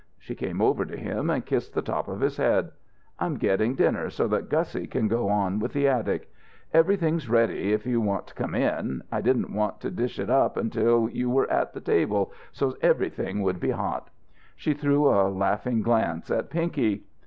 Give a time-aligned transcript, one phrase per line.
[0.17, 2.71] She came over to him and kissed the top of his head.
[3.19, 6.33] "I'm getting dinner so that Gussie can go on with the attic.
[6.73, 9.03] Everything's ready if you want to come in.
[9.11, 13.59] I didn't want to dish up until you were at the table, so's everything would
[13.59, 14.09] be hot."
[14.55, 17.03] She threw a laughing glance at Pinky.